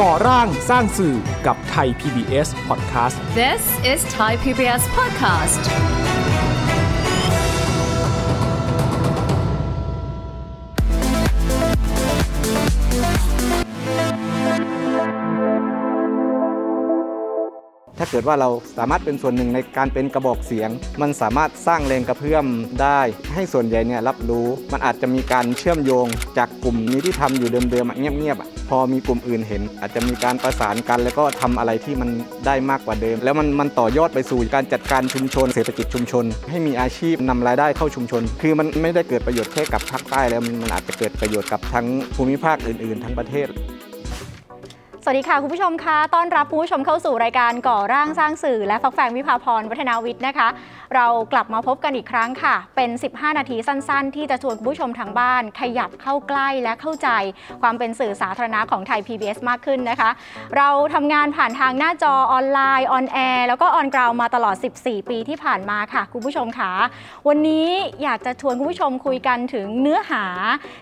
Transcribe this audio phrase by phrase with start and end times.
[0.00, 1.16] ก่อร่างสร้างสื่อ
[1.46, 3.62] กับไทย PBS Podcast This
[3.92, 5.62] is Thai PBS Podcast
[18.04, 20.70] าเกิดว่าเราสามารถเป็นส่วนหนึ่งในการเป็นกระบอกเสียง
[21.00, 22.46] มันสามารถสร้างแรงกระเพื่อม
[22.82, 23.00] ได้
[23.34, 26.06] ให้ส่วนใหญ่เนี่ยรับรู้ มันอาจจะมีการเชื่อมโยง
[26.38, 32.10] จากกลุ่มนี้ที่ทำอยู่เดิมๆเงียบๆอะพอมีกลุ่มอื่นเห็น อาจจะมีการประสานกัน แล้วก็ทำอะไรที่มัน
[32.46, 41.86] ได้มากกว่าเดิม แล้วมันมันต่อยอดไปสู่การจัดการชุมชน เศรษฐกิจชุมชน ให้มีอาชีพนำรายได้เข้าชุมชน คือมันไม่ได้เกิดประโยชน์แค่กับภาคใต้แล้วมันอาจจะเกิดประโยชน์กับทั้ง
[42.16, 43.48] ภูมิภาคอื่น ๆ ทั้งประเทศ
[45.06, 50.48] สวัสดีค่ะ คุณผู้ชมคะต้อนรับคุณผู้ชมเข้าสู่รายการก่อร่างสร้างสื่อ และฟักแฟงวิภาพรวัฒนาวิทย์นะคะ
[50.94, 57.08] เรากลับมาพบกันอีกครั้งค่ะ เป็น 15 นาทีสั้น ๆ ที่จะชวนคุณผู้ชมทางบ้าน ขยับเข้าใกล้และเข้าใจ
[57.62, 60.10] ความเป็นสื่อสาธารณะของไทย PBS มากขึ้นนะคะ
[60.56, 66.72] เราทำงานผ่านทางหน้าจอออนไลน์ on air แล้วก็ on ground มาตลอด 14 ปีที่ผ่านมาค่ะ คุณผู้ชมคะ
[67.28, 67.68] วันนี้
[68.02, 70.24] อยากจะชวนคุณผู้ชมคุยกันถึงเนื้อหา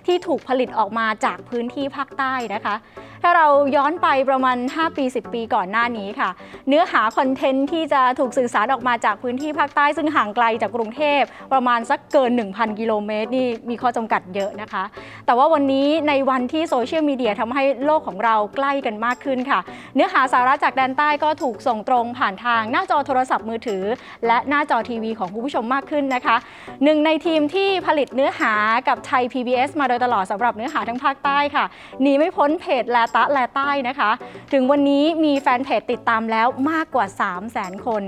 [0.07, 2.77] ที่ถูกผลิตออกมาจากพื้นที่ภาคใต้นะคะ
[3.23, 6.31] ถ้าเราย้อนไปประมาณ 5 ปี 10 ปีก่อนหน้านี้ค่ะ
[6.69, 11.21] เนื้อหา content ที่จะถูกสื่อสารออกมาจากพื้นที่ภาคใต้ซึ่งห่างไกลจากกรุงเทพ
[11.53, 14.85] ประมาณสักเกิน 1,000 กิโลเมตรนี่มีข้อจำกัดเยอะนะคะ
[15.27, 19.61] แต่ว่าวันนี้ในวันที่โซเชียลมีเดียทำให้โลกของเราใกล้กันมากขึ้นค่ะ
[19.95, 23.83] เนื้อหาสาระจากแดนใต้ก็ถูกส่งตรงผ่านทางหน้าจอโทรศัพท์มือถือ
[24.27, 26.37] และหน้าจอทีวีของคุณผู้ชมมากขึ้นนะคะ
[26.85, 28.53] หนึ่งในทีมที่ผลิตเนื้อหา
[28.89, 31.65] กับไทย PBS มาโดยตลอดสำหรับเนื้อหาทั้งภาคใต้ค่ะ
[32.03, 34.11] หนีไม่พ้นเพจและตะแลใต้นะคะ
[34.53, 38.03] ถึงวันนี้มีแฟนเพจติดตามแล้วมากกว่า 3 0 0 0 0 0 คน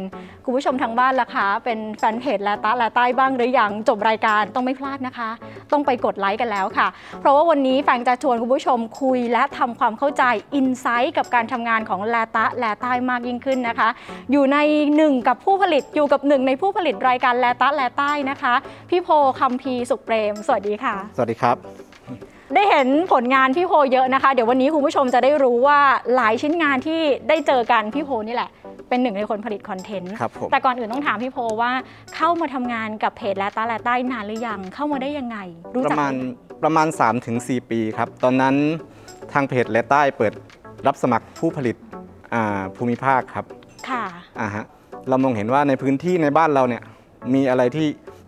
[0.44, 5.30] คุณผู้ชมทางบ้านล่ะคะ เป็นแฟนเพจแลตะแลใต้บ้างหรือยังจบรายการต้องไม่พลาดนะคะ
[5.72, 6.88] ต้องไปกดไลค์กันแล้วค่ะ
[7.20, 10.24] เพราะว่าวันนี้แฟงจะชวนคุณผู้ชมคุยและทำความเข้าใจ
[10.54, 13.88] อินไซต์กับการทำงานของแลตะแลใต้มากยิ่งขึ้นนะคะ
[14.32, 14.58] อยู่ใน
[14.96, 18.54] หนึ่งกับผู้ผลิตอยู่กับหนึ่งในผู้ผลิตรายการแลตะแลใต้นะคะ
[18.90, 19.08] พี่โพ
[19.40, 21.83] คัมพีสุขเปรม สวัสดีค่ะ สวัสดีครับ
[22.54, 25.78] ได้เห็นผลงานพี่โพเยอะนะคะ เดี๋ยววันนี้คุณผู้ชมจะได้รู้ว่า
[26.14, 28.50] หลายชิ้นงานที่ได้เจอกันพี่โพนี่แหละ
[28.88, 31.72] เป็นหนึ่งในคนผลิตคอนเทนต์ ครับผม แต่ก่อนอื่นต้องถามพี่โพว่า
[32.16, 35.36] เข้ามาทำงานกับเพจแลตาแลใต้นานหรือยัง เข้ามาได้ยังไง
[35.74, 36.12] รู้ปจักระมาณ
[36.62, 36.86] ประมาณ
[37.28, 38.54] 3-4 ปีครับ ตอนนั้น
[39.32, 40.32] ทางเพจและใต้เปิด
[40.86, 41.76] รับสมัครผู้ผลิต
[42.34, 43.44] อ่าภูมิภาคครับ
[43.88, 44.04] ค่ะ
[44.40, 44.64] อ่าฮะ
[45.08, 46.82] เรามองเห็นว่าในพื้นที่ในบ้านเราเนี่ย
[47.34, 47.86] มีอะไรที่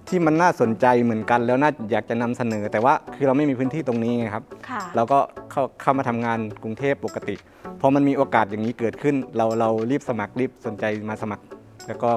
[0.08, 5.18] ที่มันน่าสนใจเหมือนกัน แล้วน่าอยากจะนำเสนอ แต่ว่าคือเราไม่มีพื้นที่ตรงนี้ไงครับค่ะเราก็
[5.50, 7.34] เข้าเข้ามาทำงานกรุงเทพปกติ
[7.80, 11.44] พอมันมีโอกาสอย่างนี้เกิดขึ้น เราเรารีบสมัครรีบสนใจมาสมัคร
[11.88, 12.10] แล้วก็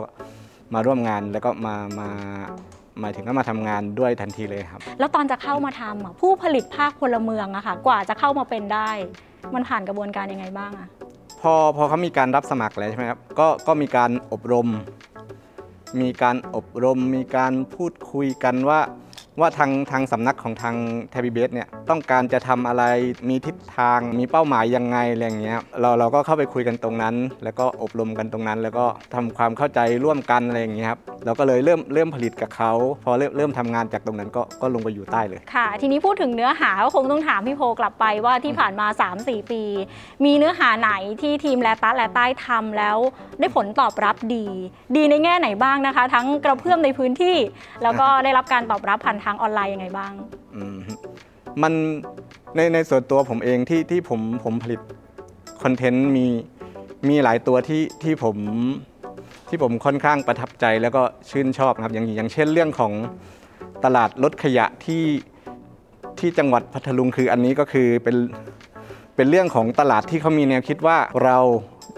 [0.73, 2.09] มาร่วมงานแล้วก็มามา
[2.99, 8.89] หมายถึงก็มาทำงานด้วยทันทีเลยครับ แล้วตอนจะเข้ามาทำอะผู้ผลิตภาคพลเมืองอะค่ะกว่าจะเข้ามาเป็นได้
[9.53, 10.87] มันผ่านกระบวนการยังไงบ้างอะ
[11.41, 14.67] พอพอเขามีการรับสมัครแล้วใช่ไหมครับก็ก็มีการอบรม
[15.99, 18.81] มีการอบรม มีการพูดคุยกันว่า
[19.41, 20.75] ว่าทางทางสำนักของทาง
[21.11, 22.83] ไทยพีบีเนี่ยต้องการจะทำอะไร
[23.29, 32.71] มีทิศทางมีเป้าหมายยังไงอะไรอย่างเงี้ยเราเราก็เข้าไปคุยกันตรงนั้น แล้วก็อบรมกันตรงนั้น แล้วก็ทำความเข้าใจร่วมกันอะไรอย่างเงี้ยครับเราก็เลยเริ่มเริ่มผลิตกับเขา
[33.03, 38.87] พอเริ่มเริ่มทำงานจากตรงนั้นก็ก็ลงไปอยู่ใต้เลยค่ะ ทีนี้พูดถึงเนื้อหาก็คงต้องถามพี่โพกลับไปว่าที่ผ่านมา
[39.19, 39.63] 3-4 ปี
[40.25, 42.97] มีเนื้อหาไหนที่ทีมแลตาแลใต้ทำแล้ว
[43.39, 44.45] ได้ผลตอบรับดี
[44.95, 47.37] ดีในแง่ไหนบ้างนะคะ ทั้งกระเพื่อมในพื้นที่
[47.83, 50.11] แล้วก็ได้รับการตอบรับผ่านทางออนไลน์ยังไงบ้าง
[51.61, 51.73] มัน
[52.55, 54.81] ในในส่วนตัวผมเองที่ที่ผมผมผลิต
[55.63, 56.25] คอนเทนต์มี
[57.09, 58.37] มีหลายตัวที่ที่ผม
[59.49, 62.91] ที่ผมค่อนข้างประทับใจแล้วก็ชื่นชอบครับอย่างอย่างเช่นเรื่องของ
[63.83, 65.03] ตลาดลดขยะที่
[66.19, 68.17] ที่จังหวัดพัทลุงคืออันนี้ก็คือเป็น
[69.15, 71.37] เป็นเรื่องของตลาดที่เขามีแนวคิดว่าเรา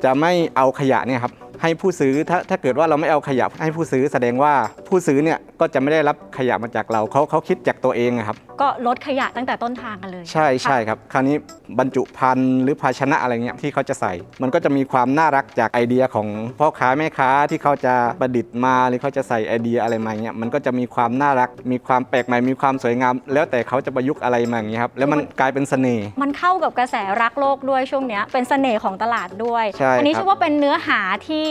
[0.03, 4.53] จะไม่เอาขยะเนี่ยครับ ให้ผู้ซื้อถ้าถ้าเกิดว่าเราไม่เอาขยะให้ผู้ซื้อแสดงว่า
[4.87, 11.35] ผู้ซื้อเนี่ยก็จะไม่ได้รับขยะมาจากเราเขาเขาคิดจากตัวเองอะครับ ก็ลดขยะตั้งแต่ต้นทางกันเลย ใช่ใช่ครับ คราวนี้
[11.79, 16.27] บรรจุภัณฑ์หรือภาชนะอะไรเงี้ยที่เขาจะใส่ มันก็จะมีความน่ารักจากไอเดียของ
[16.59, 31.47] พ่อค้าแม่ค้าที่เขาจะประดิษฐ์มาหรือเขาจะใส่ไอเดียอะไรมาเงี้ยมันก็จะมีความน่ารัก มีความแปลกใหม่มีความสวยงาม แล้วแต่เขาจะประยุกต์อะไรมาอย่างเงี้ยครับแล้วมันกลายเป็นเสน่ห์มันเข้ากับกระแสรักโลกด้วยช่วงเนี้ยเป็นเสน่ห์ของตลาดด้วยใช่อันี้ครับชื่อว่าเป็นเนื้อหาที่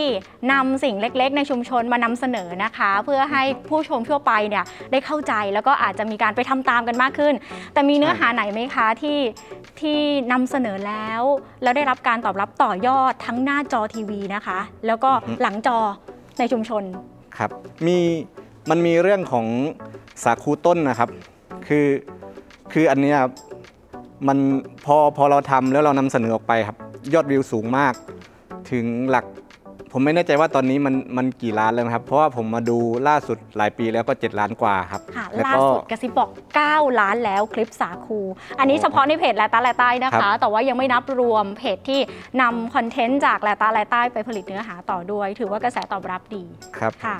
[0.53, 7.35] นำสิ่งเล็กๆ ในชุมชนมานำเสนอนะคะ เพื่อให้ผู้ชมทั่วไปเนี่ยได้เข้าใจแล้วก็อาจจะมีการไปทำตามกันมากขึ้น
[7.73, 9.19] แต่มีเนื้อหาไหนไหมคะที่
[9.81, 9.99] ที่
[10.33, 11.23] นำเสนอแล้ว
[11.63, 15.11] แล้วได้รับการตอบรับต่อยอดทั้งหน้าจอทีวีนะคะ แล้วก็
[15.43, 15.79] หลังจอ
[16.39, 16.83] ในชุมชน
[17.39, 17.51] ครับ
[17.87, 17.99] มี
[18.71, 19.47] มันมีเรื่องของ
[20.25, 21.11] สาคูต้นนะครับ
[21.69, 21.87] คือ
[22.73, 23.33] คืออันนี้ครับ
[24.29, 24.39] มัน
[24.87, 26.77] พอพอเราทำแล้วเรานำเสนอออกไปครับ
[27.15, 27.95] ยอดวิวสูงมาก
[28.71, 29.25] ถึงหลัก
[29.93, 32.79] ผมไม่แน่ใจว่าตอนนี้มันมันกี่ล้านแล้วนะครับ เพราะว่าผมมาดู
[33.09, 36.31] ล่าสุดหลายปีแล้วก็ 7 ล้านกว่าครับค่ะแล้วล่าก็สุดกระซิบบอก
[36.65, 38.21] 9 ล้านแล้วคลิปสาคู
[38.59, 42.01] อันนี้เฉพาะในเพจแลตาแลใต้นะครัคะบแต่ว่ายังไม่นับรวมเพจที่
[42.43, 46.43] นำคอนเทนต์จากแลตาแลใต้ไปผลิตเนื้อหาต่อด้วย ถือว่ากระแสตอบรับดี
[46.79, 47.17] ครับค่ะ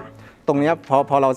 [0.47, 1.31] ตรงเนี้ยพอพอเรา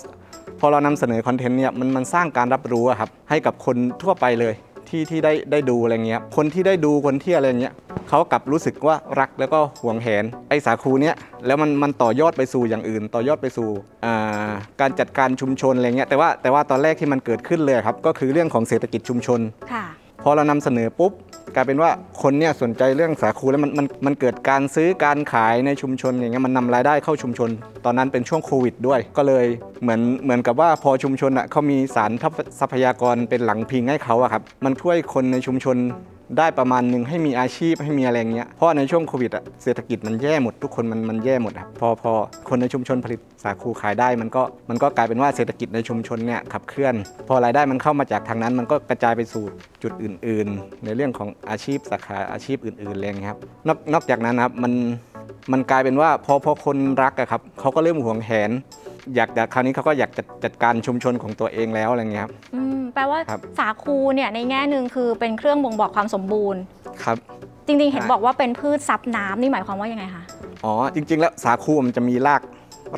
[0.59, 4.53] พอเรานำเสนอคอนเทนต์เนี่ยมันมันสร้างการรับรู้อะครับให้กับคนทั่วไปเลย
[4.94, 7.74] ที่ที่ได้ได้ดูอะไรเงี้ยคนที่ได้ดูคนที่อะไรเงี้ย
[8.10, 13.69] เขากลับรู้สึกว่ารักแล้วก็ห่วงแหนไอ้สาคูเนี้ยแล้วมันมันต่อยอดไปสู่อย่างอื่น ต่อยอดไปสู่
[14.81, 19.40] การจัดการชุมชนอะไรเงี้ยแต่ว่าแต่ว่าตอนแรกที่มันเกิดขึ้นเลยครับก็คือเรื่องของเศรษฐกิจชุมชน
[19.74, 19.86] ค่ะ
[20.23, 21.11] พอเรานำเสนอปุ๊บ
[21.55, 21.91] กลายเป็นว่า
[22.21, 27.49] คนเนี่ยสนใจเรื่องสาคูแล้วมันมันมันเกิดการซื้อการขายในชุมชนอย่างเงี้ยมันนำรายได้เข้าชุมชน
[27.85, 29.45] ตอนนั้นเป็นช่วงโควิดด้วย ก็เลย
[29.81, 32.11] เหมือนเหมือนกับว่าพอชุมชนอะเขามีสาร
[32.59, 35.77] ทรัพยากรเป็นหลังพิงให้เขาอะครับมันช่วยคนในชุมชน
[36.37, 42.11] ได้ประมาณหนึ่งให้มีอาชีพให้มีอะไรเงี้ยเพราะในช่วงโควิดอะเศรษฐกิจมันแย่หมดทุกคนมันมันแย่หมดครับพอพอ
[42.49, 46.95] คนในชุมชนผลิตสาคูขายได้มันก็มันก็กลายเป็นว่าเศรษฐกิจในชุมชนเนี่ยขับเคลื่อน
[47.27, 49.43] พอรายได้มันเข้ามาจากทางนั้นมันก็กระจายไปสู่
[49.83, 54.73] จุดอื่น ๆ ในเรื่องของอาชีพสาขาอาชีพอื่นๆอะไรงเงี้ยครับนอกนอกจากนั้นครับมัน
[55.51, 58.51] มันกลายเป็นว่าพอพอคนรักอะครับเขาก็เริ่มห่วงแหน
[59.15, 66.61] อยากจะคราวนี้เขาก็อยากจัดจัดการชุมชนของตัวเองแล้วอะไรเงี้ยครับ อืมแปลว่าครับ สาคูเนี่ยในแง่หนึ่งคือเป็นเครื่องบ่งบอกความสมบูรณ์
[67.03, 67.17] ครับ
[67.67, 70.23] จริง ๆ เห็นใช่บอกว่าเป็นพืชซับน้ำนี่หมายความว่ายังไงคะ
[70.63, 72.41] อ๋อจริง ๆ แล้วสาคูมันจะมีราก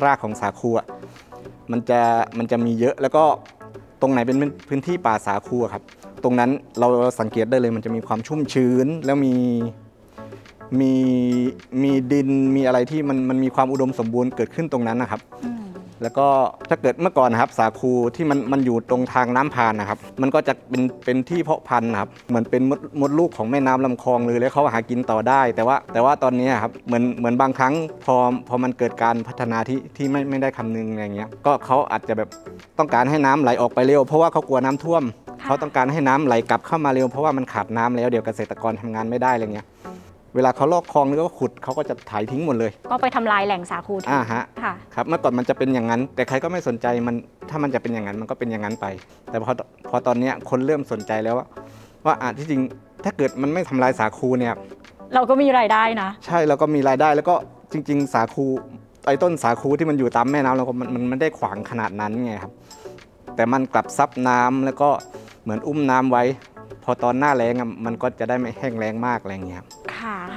[0.04, 0.86] รากของสาคูอะ
[1.72, 2.00] มันจะ
[2.38, 3.24] มันจะมีเยอะแล้วก็
[4.00, 4.36] ตรงไหนเป็น
[4.68, 5.82] พื้นที่ป่าสาคูอะครับ
[6.24, 6.86] ตรงนั้นเรา
[7.20, 9.34] สังเกตได้เลยมันจะมีความชุ่มชื้นแล้วมี
[10.80, 10.92] มี
[11.82, 15.65] มีดินมีอะไรที่มันมันมีความอุดมสมบูรณ์เกิดขึ้นตรงนั้นนะครับ อืม
[16.02, 16.26] แล้วก็
[16.68, 28.16] ถ้าเกิดเมื่อก่อนนะครับสาคูที่มันมันอยู่ตรงทางน้ำพานนะครับ มันก็จะเป็นเป็นที่เพาะพันธุ์นะครับเหมือนเป็นมดมดลูกของแม่น้ำลำคลองเลยแล้วเขาหากินต่อได้ แต่ว่าแต่ว่าตอนนี้ครับเหมือนเหมือนบางครั้งพอ
[28.48, 32.28] พอมันเกิดการพัฒนาที่ที่ไม่ไม่ได้คำนึงอะไรเงี้ยก็เขาอาจจะแบบ
[32.78, 35.02] ต้องการให้น้ำไหลออกไปเร็วเพราะว่าเขากลัวน้ำท่วม
[35.46, 39.66] เขาต้องการให้น้ำไหลกลับเข้ามาเร็วเพราะว่ามันขาดน้ำแล้วเดี๋ยวเกษตรกรทำงานไม่ได้อะไรเงี้ย
[40.36, 47.14] เวลาเขาลอกคลองหรือว่าขุดเขาก็จะถ่ายทิ้งหมดเลย ก็ไปทำลายแหล่งสาคูทิ้งอ่าฮะ ค่ะ ครับเมื่อก่อนมันจะเป็นอย่างนั้น แต่ใครก็ไม่สนใจมัน
[47.50, 48.86] ถ้ามันจะเป็นอย่างนั้นมันก็เป็นอย่างนั้นไป
[49.30, 49.52] แต่พอ
[49.90, 51.46] พอตอนเนี้ยคนเริ่มสนใจแล้วว่า
[52.06, 52.62] ว่าอะที่จริง
[53.04, 54.54] ถ้าเกิดมันไม่ทำลายสาคูเนี่ย
[55.14, 57.34] เราก็มีรายได้นะ ใช่แล้วก็มีรายได้แล้วก็
[57.72, 58.46] จริง ๆ สาคู
[59.06, 62.52] ไอ้ต้นสาคูที่มันอยู่ตามแม่น้ำเราก็มันมันไม่ได้ขวางขนาดนั้นไงครับ
[63.36, 64.90] แต่มันกลับซับน้ำแล้วก็
[65.42, 66.24] เหมือนอุ้มน้ำไว้
[66.84, 69.66] พอตอนหน้าแล้งอะมันก็จะได้ไม่แห้งแล้งมากอะไรอย่างเงี้ยครับ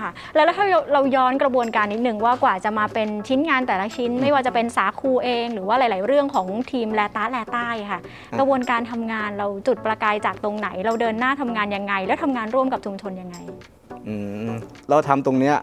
[0.10, 13.38] ค่ะค่ะ แล้วถ้าเราย้อนกระบวนการนิดหนึ่งว่ากว่าจะมาเป็นชิ้นงานแต่ละชิ้น ไม่ว่าจะเป็นสาคูเอง หรือว่าหลาย ๆ เรื่องของทีมแลตาแลใต้ค่ะครับกระบวนการทำงานเราจุดประกายจากตรงไหน เราเดินหน้าทำงานยังไง แล้วทำงานร่วมกับชุมชนยังไง
[14.08, 14.16] อื
[14.48, 14.50] ม
[14.90, 15.56] เราทำตรงเนี้ย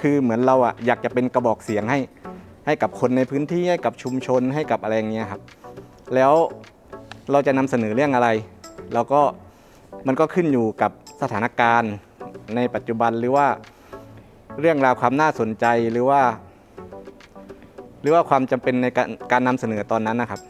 [0.00, 1.98] คือเหมือนเราอะอยากจะเป็นกระบอกเสียงให้
[2.66, 5.40] ให้กับคนในพื้นที่ให้กับชุมชนให้กับอะไรอย่างเงี้ยครับ
[6.14, 6.32] แล้ว
[7.32, 8.28] เราจะนำเสนอเรื่องอะไร
[8.94, 9.20] เราก็
[10.06, 10.90] มันก็ขึ้นอยู่กับ
[11.22, 11.92] สถานการณ์
[12.56, 13.46] ในปัจจุบันหรือว่า
[14.60, 16.20] เรื่องราวความน่าสนใจหรือว่า
[18.02, 20.40] หรือว่าความจำเป็นในการการนำเสนอตอนนั้นนะครับ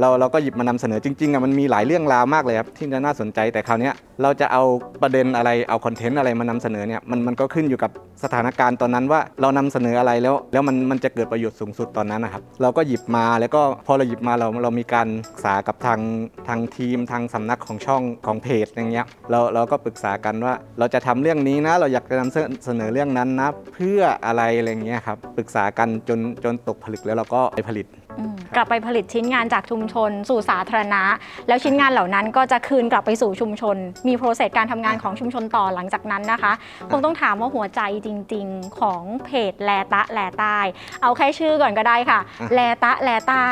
[0.00, 3.90] เราเราก็หยิบมานำเสนอจริงๆอะมันมีหลายเรื่องราวมากเลยครับที่จะน่าสนใจแต่คราวนี้
[4.22, 4.62] เราจะเอา
[5.02, 7.90] ประเด็นอะไรเอาคอนเทนต์อะไรมานำเสนอเนี่ยมันมันก็ขึ้นอยู่กับ
[8.24, 16.00] สถานการณ์ตอนนั้นว่าเรานำเสนออะไรแล้ว แล้วมันมันจะเกิดประโยชน์สูงสุดตอนนั้นนะครับ เราก็หยิบมาแล้วก็พอเราหยิบมาเราเรามีการปรึกษากับทาง
[16.48, 27.86] ทางทีมทางสำนักของช่องของเพจอย่างเงี้ยเราเราก็ปรึกษากันว่าเราจะทำเรื่องนี้นะ เราอยากจะนำเสนอเรื่องนั้นนะ เพื่ออะไรอะไรเงี้ยครับปรึกษากันจนจนตกผลึกแล้วเราก็ไปผลิต
[28.18, 28.24] อื
[28.54, 31.02] กลับไปผลิตชิ้นงานจากชุมชน สู่สาธารณะ
[31.48, 33.76] แล้วชิ้นงานเหล่านั้นก็จะคืนกลับไปสู่ชุมชน
[34.08, 36.52] มีโปรเซสการทำงานของชุมชนต่อหลังจากนั้นนะคะ
[36.90, 40.58] คงต้องถามว่าหัวใจจริง ๆ ของเพจแลตะแลใต้
[41.02, 43.48] เอาแค่ชื่อก่อนก็ได้ค่ะอะแลตะแลใต้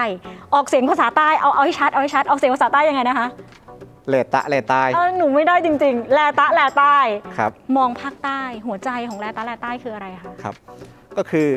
[0.54, 3.28] ออกเสียงภาษาใต้เอาเอาให้ชัดเอาให้ชัดออกเสียงภาษาใต้ยังไงนะคะ
[4.08, 6.98] เลตะเลตายเออหนูไม่ได้จริง ๆ แลตะแลใต้
[7.38, 10.54] ครับ มองภาคใต้ หัวใจของแลตะแลใต้คืออะไรคะครับ
[11.16, 11.48] ก็คือ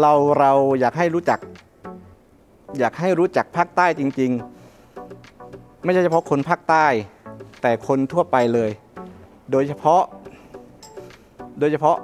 [0.00, 1.38] เราเราอยากให้รู้จัก
[2.78, 4.30] อยากให้รู้จักภาคใต้จริง
[5.06, 6.86] ๆ ไม่ใช่เฉพาะคนภาคใต้
[7.62, 8.70] แต่คนทั่วไปเลย
[9.50, 10.02] โดยเฉพาะ
[11.58, 11.96] โดยเฉพาะ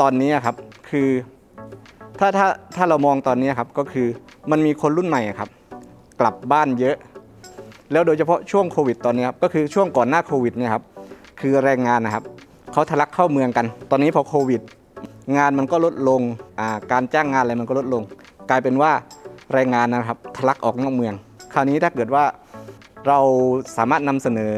[0.00, 0.56] ตอนนี้ครับ
[0.90, 1.08] คือ
[2.18, 2.46] ถ้าถ้า
[2.76, 4.06] ถ้าเรามองตอนนี้ครับก็คือ
[4.50, 5.50] มันมีคนรุ่นใหม่ครับ
[6.20, 6.96] กลับบ้านเยอะ
[7.92, 10.84] แล้วโดยเฉพาะช่วงโควิดตอนนี้ครับก็คือช่วงก่อนหน้าโควิดเนี่ยครับ
[11.40, 12.24] คือแรงงานนะครับ
[12.72, 14.60] เขาทะลักเข้าเมืองกัน ตอนนี้พอโควิด
[15.36, 16.20] งานมันก็ลดลง
[16.92, 18.02] การจ้างงานอะไรมันก็ลดลง
[18.50, 18.92] กลายเป็นว่า
[19.52, 21.14] แรงงานนะครับทะลักออกนอกเมือง
[21.52, 22.24] คราวนี้ถ้าเกิดว่า
[23.08, 23.18] เรา
[23.76, 24.52] สามารถนำเสนอ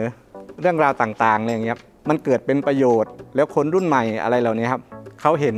[0.60, 1.78] เรื่องราวต่างๆอะไรอย่างเงี้ย
[2.08, 4.82] มันเกิดเป็นประโยชน์ แล้วคนรุ่นใหม่อะไรเหล่านี้ครับ
[5.20, 5.56] เขาเห็น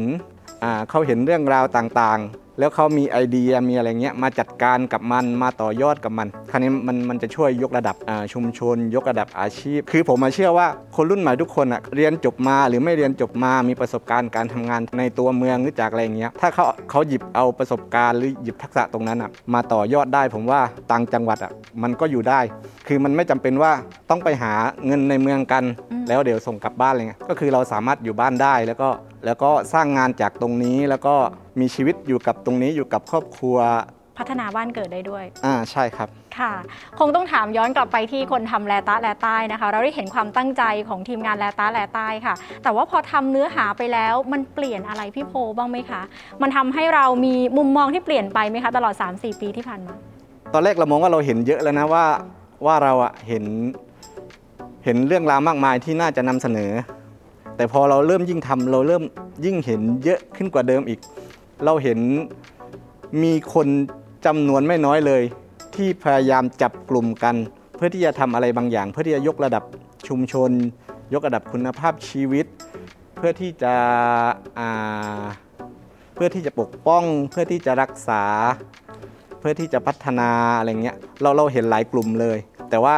[0.90, 21.52] เขาเห็นเรื่องราวต่างๆ แล้วเขามีไอเดียมีอะไรเงี้ยมาจัดการกับมันมาต่อยอดกับมัน คราวนี้มันมันจะช่วยยกระดับอ่าชุมชน ยกระดับอาชีพ คือผมมาเชื่อว่าคนรุ่นใหม่ทุกคนอะเรียนจบมาหรือไม่เรียนจบมามีประสบการณ์การทำงานในตัวเมืองหรือจากอะไรอย่างเงี้ยถ้าเขาเขาหยิบเอาประสบการณ์หรือหยิบทักษะตรงนั้นอะมาต่อยอดได้ ผมว่าต่างจังหวัดอะ
[21.82, 22.40] มันก็อยู่ได้
[22.88, 23.72] คือมันไม่จำเป็นว่า
[24.10, 24.52] ต้องไปหา
[24.86, 25.64] เงินในเมืองกัน
[26.08, 28.88] แล้วเดี๋ยวส่งกลับบ้านอะไรเงี้ยก็คือเราสามารถอยู่บ้านได้แล้วก็
[29.26, 31.14] แล้วก็สร้างงานจากตรงนี้แล้วก็
[31.60, 33.58] มีชีวิตอยู่กับตรงนี้อยู่กับครอบครัว
[34.18, 36.52] พัฒนาบ้านเกิดได้ด้วย อ่าใช่ครับ ค่ะ
[36.98, 46.02] คงต้องถามย้อนกลับไปที่คนทำแลตาแลใต้นะคะ เราได้เห็นความตั้งใจของทีมงานแลตาแลใต้ค่ะ แต่ว่าพอทำเนื้อหาไปแล้วมันเปลี่ยนอะไรพี่โพบ้างไหมคะ
[46.42, 49.94] มันทำให้เรามีมุมมองที่เปลี่ยนไปไหมคะตลอด 3-4 ปีที่ผ่านมา
[50.52, 52.04] ตอนแรกเรามองว่าเราเห็นเยอะแล้วนะว่า
[52.66, 53.44] ว่าเราอะเห็น
[54.84, 56.72] เห็นเรื่องราวมากมายที่น่าจะนำเสนอ
[57.56, 59.02] แต่พอเราเริ่มยิ่งทำเราเริ่ม
[59.44, 61.00] ยิ่งเห็นเยอะขึ้นกว่าเดิมอีก
[61.64, 61.98] เราเห็น
[63.22, 63.68] มีคน
[64.26, 65.22] จำนวนไม่น้อยเลย
[65.74, 67.34] ที่พยายามจับกลุ่มกัน
[67.76, 69.64] เพื่อที่จะทำอะไรบางอย่าง เพื่อที่จะยกระดับ
[70.08, 70.50] ชุมชน
[71.14, 72.46] ยกระดับคุณภาพชีวิต
[73.16, 73.74] เพื่อที่จะ
[76.14, 78.22] เพื่อที่จะปกป้อง เพื่อที่จะรักษา
[79.40, 82.38] เพื่อที่จะพัฒนาอะไรเงี้ยเราเราเห็นหลายกลุ่มเลย
[82.70, 82.94] แต่ว่า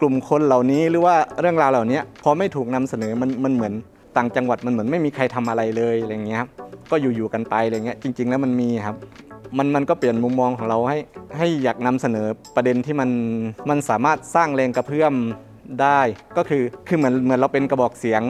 [0.00, 3.74] กลุ่มคนเหล่านี้หรือว่าเรื่องราวเหล่านี้พอไม่ถูกนำเสนอมันมันเหมือน
[4.16, 6.48] ต่างจังหวัดมันเหมือนไม่มีใครทำอะไรเลยอะไรเงี้ยครับ
[6.90, 8.96] ก็อยู่ๆกันไปอะไรเงี้ยจริง ๆ แล้วมันมีครับ
[9.58, 10.98] มันมันก็เปลี่ยนมุมมองของเราให้
[11.38, 12.26] ให้อยากนำเสนอ
[12.56, 13.10] ประเด็นที่มัน
[13.70, 15.14] มันสามารถสร้างแรงกระเพื่อม
[15.82, 16.00] ได้
[16.36, 18.22] ก็คือคือเหมือนเหมือนเราเป็นกระบอกเสียง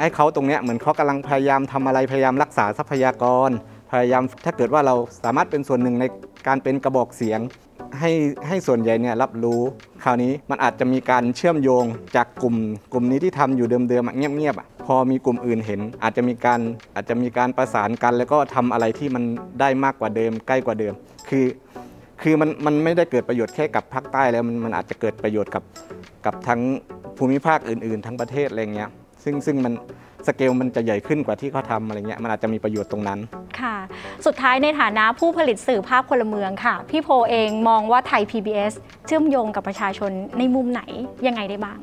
[0.00, 3.50] ให้เขาตรงเนี้ยเหมือนเขากำลังพยายามทำอะไรพยายามรักษาทรัพยากร
[3.90, 6.04] พยายามถ้าเกิดว่าเราสามารถเป็นส่วนหนึ่งใน
[6.46, 7.40] การเป็นกระบอกเสียง
[8.00, 8.10] ให้
[8.48, 9.60] ให้ส่วนใหญ่เนี่ยรับรู้
[10.04, 11.84] คราวนี้มันอาจจะมีการเชื่อมโยง
[12.16, 12.54] จากกลุ่ม
[12.92, 16.60] กลุ่มนี้ที่ทำอยู่เดิมๆเงียบๆอะพอมีกลุ่มอื่นเห็น อาจจะมีการ
[16.94, 19.24] อาจจะมีการประสานกัน แล้วก็ทำอะไรที่มัน
[19.60, 20.94] ได้มากกว่าเดิม ใกล้กว่าเดิม
[21.28, 21.46] คือ
[22.22, 25.64] คือมันมันไม่ได้เกิดประโยชน์แค่กับภาคใต้แล้วมันมันอาจจะเกิดประโยชน์กับ
[26.26, 26.60] กับทั้ง
[27.18, 28.90] ภูมิภาคอื่น ๆ ทั้งประเทศอะไรเงี้ย
[29.24, 29.72] ซึ่งซึ่งมัน
[30.26, 33.18] สเกลมันจะใหญ่ขึ้นกว่าที่เขาทำอะไรเงี้ยมันอาจจะมีประโยชน์ตรงนั้น
[33.60, 33.76] ค่ะ
[34.26, 38.72] สุดท้ายในฐานะผู้ผลิตสื่อภาพพลเมืองค่ะ พี่โพเองมองว่าไทย PBS
[39.06, 40.82] เชื่อมโยงกับประชาชนในมุมไหน
[41.26, 41.78] ยังไงได้บ้าง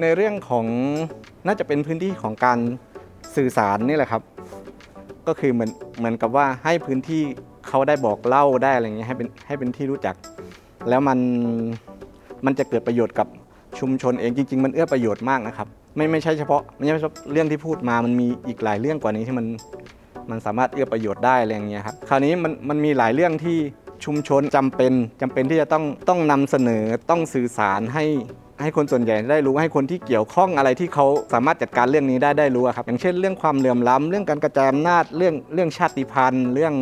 [0.00, 0.66] ในเรื่องของ
[1.46, 2.58] น่าจะเป็นพื้นที่ของการ
[3.36, 4.22] สื่อสารนี่แหละครับ
[5.26, 7.22] ก็คือเหมือนเหมือนกับว่าให้พื้นที่
[7.68, 10.14] เขาได้บอกเล่าได้อะไรเงี้ยให้เป็นให้เป็นที่รู้จัก
[10.88, 11.18] แล้วมัน
[12.46, 13.26] มันจะเกิดประโยชน์กับ
[13.78, 19.46] ชุมชนเองจริง ๆ มันเอื้อประโยชน์มากนะครับ ไม่ไม่ใช่เฉพาะไม่ใช่เฉพาะเรื่องที่พูดมามันมีอีกหลายเรื่องกว่านี้ที่มัน
[20.30, 23.58] มันสามารถเอื้อประโยชน์ได้อะไรอย่างเงี้ยครับคราวนี้มันมันมีหลายเรื่องที่
[24.04, 28.04] ชุมชนจำเป็นจำเป็นที่จะต้องต้องนำเสนอต้องสื่อสารให้
[28.62, 36.74] ให้คนส่วนใหญ่ได้รู้ให้คนที่เกี่ยวข้องอะไรที่เขาสามารถจัดการเรื่องนี้ได้ได้รู้ครับ อย่างเช่นเรื่องความเหลื่อมล้ำเรื่องการกระจายอำนาจเรื่องเรื่องชาติพันธุ์ เรื่อง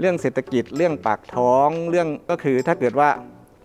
[0.00, 3.08] เรื่องเศรษฐกิจ เรื่องปากท้องเรื่องก็คือถ้าเกิดว่า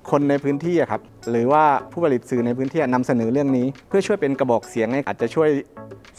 [0.10, 5.50] คนในพื้นที่อะครับหรือว่าผู้ผลิตสื่อในพื้นที่นำเสนอเรื่องนี้ เพื่อช่วยเป็นกระบอกเสียงให้อาจจะช่วย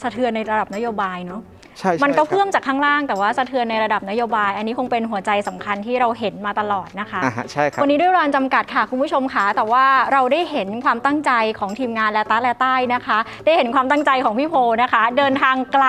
[0.01, 1.41] สะเทือนในระดับนโยบายเนาะ
[1.79, 15.87] ใช่ใช่มันก็ครับเพิ่มจากข้างล่างแต่ว่าสะเทือนในระดับนโยบาย อันนี้คงเป็นหัวใจสำคัญที่เราเห็นมาตลอดนะคะอ่าฮะใช่ครับวันนี้ด้วยเวลาจำกัดค่ะคุณผู้ชมคะแต่ว่าเราได้เห็นความตั้งใจของทีมงานและตาและใต้นะคะ ได้เห็นความตั้งใจของพี่โพนะคะ เดินทางไกล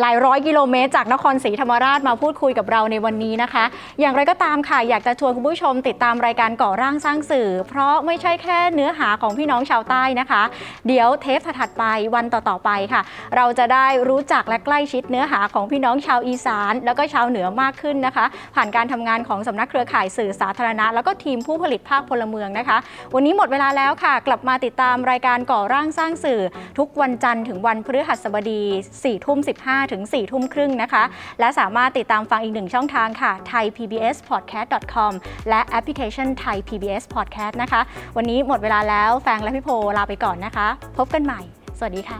[0.00, 3.64] หลายร้อยกิโลเมตรจากนครศรีธรรมราชมาพูดคุยกับเราในวันนี้นะคะ
[4.00, 10.42] อย่างไรก็ตามค่ะอยากจะชวนคุณผู้ชมติดตามรายการก่อร่างสร้างสื่อ เพราะไม่ใช่แค่เนื้อหาของพี่น้องชาวใต้นะคะ
[10.86, 13.02] เดี๋ยวเทปถัดไปวันต่อๆไปค่ะ
[13.36, 18.24] เราจะได้รู้จักและใกล้ชิดเนื้อหาของพี่น้องชาวอีสาน แล้วก็ชาวเหนือมากขึ้นนะคะ
[18.54, 22.78] ผ่านการทำงานของสำนักเครือข่ายสื่อสาธารณะ แล้วก็ทีมผู้ผลิตภาคพลเมืองนะคะ
[23.14, 26.40] วันนี้หมดเวลาแล้วค่ะ กลับมาติดตามรายการก่อร่างสร้างสื่อ
[26.78, 28.62] ทุกวันจันทร์ถึงวันพฤหัสบดี
[28.94, 29.54] 4ทุ่มสิ
[29.88, 31.04] 5ถึง4ทุ่มครึ่งนะคะ
[31.40, 35.12] และสามารถติดตามฟังอีกหนึ่งช่องทางค่ะ thaipbspodcast.com
[35.48, 37.80] และแอปพลิเคชัน Thai PBS Podcast นะคะ
[38.16, 41.40] วันนี้หมดเวลาแล้วแฟงและพี่โพลาไปก่อนนะคะ พบกันใหม่
[41.78, 42.18] สวัสดีค่ะ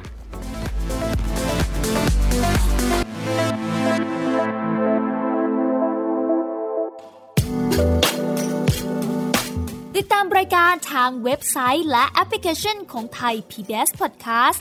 [9.97, 14.61] ติดตามรายการทางเว็บไซต์และแอปพลิเคชันของไทย PBS Podcast